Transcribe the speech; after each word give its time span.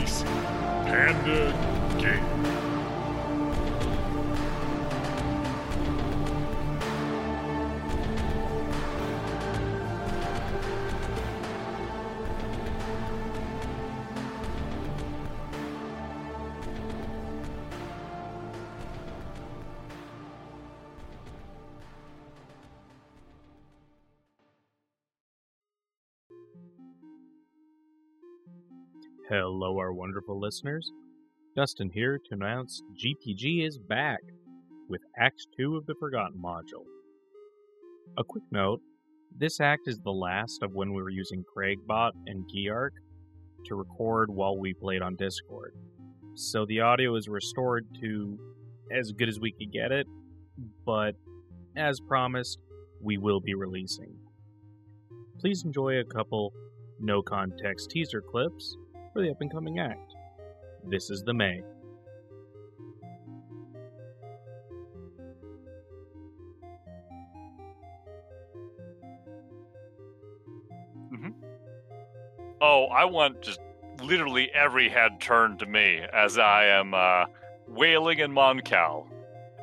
release 0.00 0.22
Panda 0.22 1.48
uh, 1.48 2.00
Game. 2.00 2.59
Hello, 29.30 29.78
our 29.78 29.92
wonderful 29.92 30.40
listeners. 30.40 30.90
Dustin 31.54 31.88
here 31.94 32.18
to 32.18 32.34
announce 32.34 32.82
GPG 32.96 33.64
is 33.64 33.78
back 33.78 34.18
with 34.88 35.02
Act 35.16 35.46
2 35.56 35.76
of 35.76 35.86
the 35.86 35.94
Forgotten 36.00 36.42
module. 36.44 36.82
A 38.18 38.24
quick 38.24 38.42
note 38.50 38.80
this 39.38 39.60
act 39.60 39.82
is 39.86 40.00
the 40.00 40.10
last 40.10 40.64
of 40.64 40.72
when 40.72 40.92
we 40.92 41.00
were 41.00 41.10
using 41.10 41.44
Craigbot 41.56 42.10
and 42.26 42.44
Geark 42.52 42.90
to 43.66 43.76
record 43.76 44.30
while 44.30 44.58
we 44.58 44.74
played 44.74 45.00
on 45.00 45.14
Discord. 45.14 45.74
So 46.34 46.66
the 46.66 46.80
audio 46.80 47.14
is 47.14 47.28
restored 47.28 47.86
to 48.02 48.36
as 48.98 49.12
good 49.12 49.28
as 49.28 49.38
we 49.38 49.52
could 49.52 49.70
get 49.70 49.92
it, 49.92 50.08
but 50.84 51.12
as 51.76 52.00
promised, 52.00 52.58
we 53.00 53.16
will 53.16 53.40
be 53.40 53.54
releasing. 53.54 54.12
Please 55.38 55.62
enjoy 55.64 56.00
a 56.00 56.04
couple 56.04 56.52
no 56.98 57.22
context 57.22 57.90
teaser 57.90 58.20
clips 58.28 58.76
for 59.12 59.22
the 59.22 59.30
up 59.30 59.40
and 59.40 59.50
coming 59.50 59.78
act. 59.78 60.14
This 60.88 61.10
is 61.10 61.22
the 61.22 61.34
May. 61.34 61.62
Oh, 72.62 72.86
I 72.86 73.06
want 73.06 73.40
just 73.40 73.58
literally 74.02 74.50
every 74.52 74.88
head 74.90 75.20
turned 75.20 75.60
to 75.60 75.66
me 75.66 76.00
as 76.12 76.38
I 76.38 76.66
am 76.66 76.92
uh, 76.92 77.24
wailing 77.66 78.18
in 78.18 78.32
Mon 78.32 78.60
Cal 78.60 79.08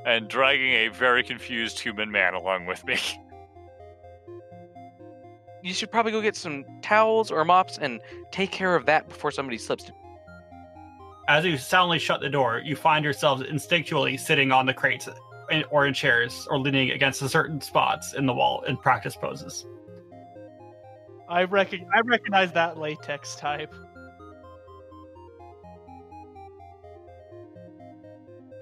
and 0.05 0.27
dragging 0.27 0.73
a 0.73 0.87
very 0.87 1.23
confused 1.23 1.79
human 1.79 2.11
man 2.11 2.33
along 2.33 2.65
with 2.65 2.83
me. 2.85 2.97
You 5.63 5.73
should 5.73 5.91
probably 5.91 6.11
go 6.11 6.21
get 6.21 6.35
some 6.35 6.63
towels 6.81 7.31
or 7.31 7.43
mops 7.43 7.77
and 7.77 7.99
take 8.31 8.51
care 8.51 8.75
of 8.75 8.85
that 8.85 9.09
before 9.09 9.31
somebody 9.31 9.57
slips. 9.57 9.91
As 11.27 11.43
you 11.43 11.57
soundly 11.57 11.99
shut 11.99 12.21
the 12.21 12.29
door, 12.29 12.61
you 12.63 12.75
find 12.75 13.03
yourselves 13.03 13.43
instinctually 13.43 14.19
sitting 14.19 14.51
on 14.51 14.65
the 14.65 14.73
crates 14.73 15.09
or 15.69 15.85
in 15.85 15.93
chairs 15.93 16.47
or 16.49 16.59
leaning 16.59 16.91
against 16.91 17.27
certain 17.27 17.59
spots 17.59 18.13
in 18.13 18.25
the 18.25 18.33
wall 18.33 18.63
in 18.63 18.77
practice 18.77 19.15
poses. 19.15 19.65
I 21.29 21.45
recog 21.45 21.85
I 21.93 21.99
recognize 22.01 22.53
that 22.53 22.77
latex 22.77 23.35
type. 23.35 23.73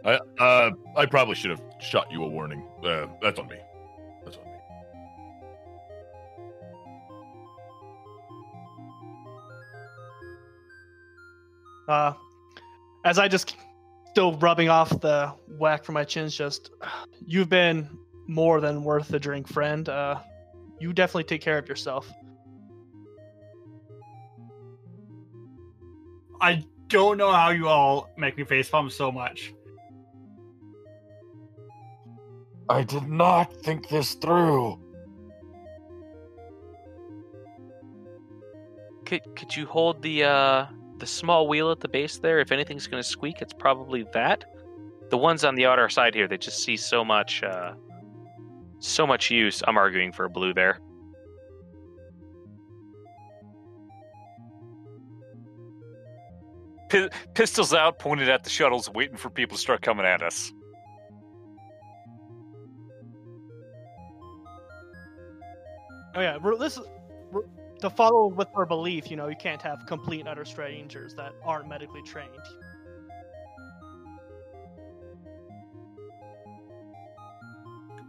I 0.04 0.20
uh, 0.40 0.72
I 0.96 1.06
probably 1.06 1.36
should 1.36 1.52
have 1.52 1.62
shot 1.80 2.12
you 2.12 2.24
a 2.24 2.28
warning. 2.28 2.68
Uh, 2.84 3.08
that's 3.22 3.40
on 3.40 3.48
me. 3.48 3.58
Uh, 11.88 12.14
as 13.04 13.20
I 13.20 13.28
just 13.28 13.56
still 14.12 14.34
rubbing 14.38 14.70
off 14.70 14.90
the 15.02 15.34
whack 15.48 15.84
from 15.84 15.94
my 15.94 16.04
chins, 16.04 16.36
just 16.36 16.72
you've 17.26 17.50
been 17.50 17.90
more 18.28 18.60
than 18.62 18.84
worth 18.84 19.08
the 19.08 19.20
drink, 19.20 19.48
friend. 19.48 19.88
Uh, 19.88 20.20
you 20.80 20.94
definitely 20.94 21.24
take 21.24 21.42
care 21.42 21.58
of 21.58 21.68
yourself. 21.70 22.12
I 26.42 26.66
don't 26.90 27.18
know 27.18 27.32
how 27.32 27.50
you 27.50 27.68
all 27.68 28.10
make 28.18 28.38
me 28.38 28.44
facepalm 28.44 28.92
so 28.92 29.12
much. 29.12 29.54
I 32.68 32.84
did 32.84 33.08
not 33.08 33.54
think 33.64 33.90
this 33.90 34.16
through. 34.16 34.80
Could 39.06 39.22
could 39.36 39.56
you 39.56 39.68
hold 39.68 40.02
the 40.02 40.24
uh 40.24 40.66
the 41.00 41.06
small 41.06 41.48
wheel 41.48 41.72
at 41.72 41.80
the 41.80 41.88
base 41.88 42.18
there? 42.18 42.40
If 42.40 42.52
anything's 42.52 42.88
gonna 42.88 43.04
squeak, 43.04 43.42
it's 43.42 43.54
probably 43.54 44.06
that. 44.14 44.46
The 45.10 45.18
ones 45.18 45.44
on 45.44 45.56
the 45.56 45.66
outer 45.66 45.90
side 45.90 46.16
here, 46.16 46.28
they 46.28 46.38
just 46.38 46.64
see 46.64 46.78
so 46.78 47.06
much 47.06 47.44
uh 47.44 47.74
so 48.80 49.08
much 49.08 49.32
use. 49.32 49.64
I'm 49.68 49.78
arguing 49.78 50.12
for 50.12 50.26
a 50.26 50.30
blue 50.30 50.54
there. 50.54 50.80
Pi- 56.90 57.10
pistols 57.34 57.74
out, 57.74 58.00
pointed 58.00 58.30
at 58.30 58.44
the 58.44 58.50
shuttles, 58.50 58.90
waiting 58.90 59.18
for 59.18 59.30
people 59.30 59.58
to 59.58 59.62
start 59.62 59.82
coming 59.82 60.06
at 60.06 60.22
us. 60.22 60.52
Oh 66.16 66.22
yeah, 66.22 66.38
this 66.60 66.78
is 66.78 66.80
we're, 66.80 66.88
to 67.90 67.96
follow 67.96 68.28
with 68.28 68.48
her 68.56 68.66
belief. 68.66 69.10
You 69.10 69.18
know, 69.18 69.28
you 69.28 69.36
can't 69.36 69.62
have 69.62 69.86
complete 69.86 70.20
and 70.20 70.30
utter 70.30 70.46
strangers 70.46 71.16
that 71.16 71.34
aren't 71.44 71.70
medically 71.70 72.02
trained. 72.02 72.30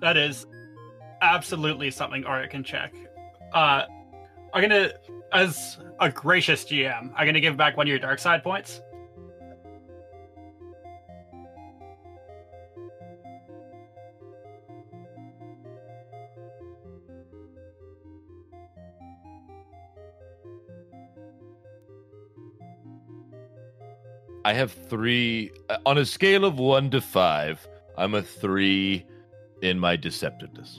That 0.01 0.17
is 0.17 0.47
absolutely 1.23 1.91
something 1.91 2.25
Arya 2.25 2.49
can 2.49 2.63
check. 2.63 2.95
Uh, 3.53 3.85
I'm 4.53 4.63
gonna, 4.63 4.93
as 5.33 5.79
a 6.01 6.11
gracious 6.11 6.65
GM, 6.65 7.13
I'm 7.17 7.27
gonna 7.27 7.41
give 7.41 7.57
back 7.57 7.77
one 7.77 7.87
of 7.87 7.89
your 7.89 7.99
dark 7.99 8.19
side 8.19 8.43
points. 8.43 8.81
I 24.47 24.53
have 24.53 24.71
three 24.71 25.51
uh, 25.69 25.79
on 25.85 25.99
a 25.99 26.07
scale 26.07 26.45
of 26.45 26.57
one 26.57 26.89
to 26.91 27.01
five. 27.01 27.67
I'm 27.99 28.15
a 28.15 28.23
three 28.23 29.05
in 29.61 29.81
my 29.81 29.97
deceptiveness. 29.97 30.79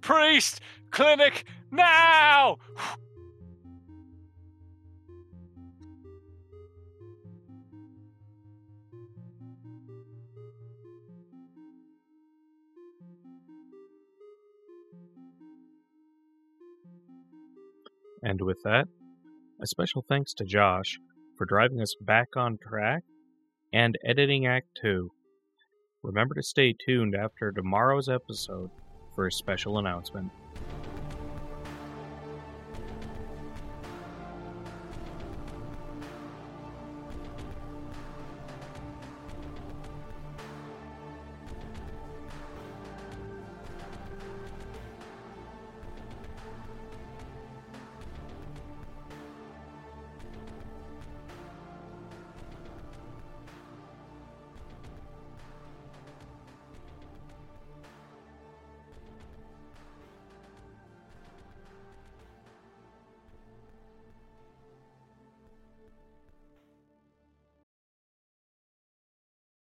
Priest! 0.00 0.60
Clinic! 0.92 1.44
Now! 1.72 2.58
And 18.28 18.42
with 18.42 18.58
that, 18.62 18.84
a 19.58 19.66
special 19.66 20.04
thanks 20.06 20.34
to 20.34 20.44
Josh 20.44 20.98
for 21.38 21.46
driving 21.46 21.80
us 21.80 21.94
back 21.98 22.36
on 22.36 22.58
track 22.58 23.02
and 23.72 23.96
editing 24.04 24.44
Act 24.44 24.66
2. 24.82 25.08
Remember 26.02 26.34
to 26.34 26.42
stay 26.42 26.74
tuned 26.84 27.14
after 27.14 27.50
tomorrow's 27.50 28.06
episode 28.06 28.68
for 29.14 29.26
a 29.26 29.32
special 29.32 29.78
announcement. 29.78 30.30